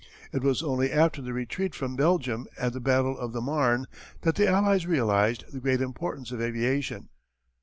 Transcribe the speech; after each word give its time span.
"It 0.33 0.41
was 0.41 0.63
only 0.63 0.91
after 0.91 1.21
the 1.21 1.31
retreat 1.31 1.75
from 1.75 1.95
Belgium 1.95 2.47
and 2.59 2.73
the 2.73 2.79
battle 2.79 3.15
of 3.19 3.33
the 3.33 3.39
Marne 3.39 3.85
that 4.21 4.33
the 4.33 4.47
Allies 4.47 4.87
realized 4.87 5.43
the 5.53 5.59
great 5.61 5.79
importance 5.79 6.31
of 6.31 6.41
aviation. 6.41 7.09